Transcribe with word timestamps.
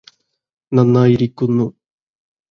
നന്നായിരിക്കുന്നു 0.71 1.65